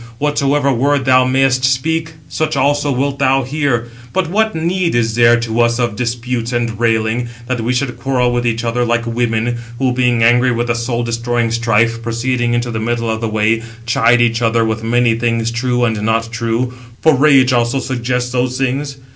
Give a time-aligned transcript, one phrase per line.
[0.17, 3.87] Whatsoever word thou mayest speak, such also wilt thou hear.
[4.13, 8.33] But what need is there to us of disputes and railing, that we should quarrel
[8.33, 12.71] with each other like women, who, being angry with a soul destroying strife, proceeding into
[12.71, 16.73] the middle of the way, chide each other with many things true and not true:
[17.03, 18.97] for rage also suggests those things?